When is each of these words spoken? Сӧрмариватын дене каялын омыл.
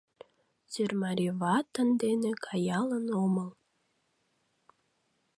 Сӧрмариватын 0.71 1.89
дене 2.03 2.31
каялын 2.45 3.05
омыл. 3.23 3.49